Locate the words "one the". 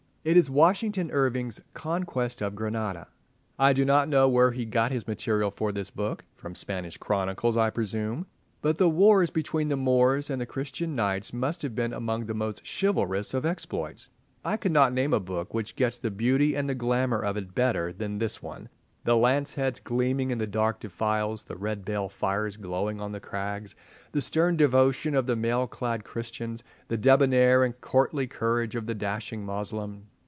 18.43-19.17